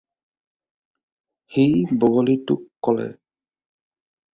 সি 1.51 1.65
বগলীটোক 1.99 2.61
ক'লে। 2.83 3.07